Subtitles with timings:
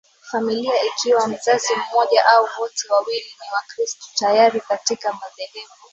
[0.31, 5.73] familia ikiwa mzazi mmoja au wote wawili ni Wakristo tayari Katika madhehebu